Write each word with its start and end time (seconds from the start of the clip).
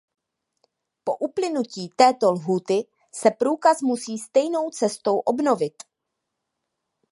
Po 1.03 1.15
uplynutí 1.17 1.89
této 1.95 2.31
lhůty 2.31 2.87
se 3.15 3.31
průkaz 3.31 3.81
musí 3.81 4.17
stejnou 4.17 4.69
cestou 4.69 5.19
obnovit. 5.19 5.83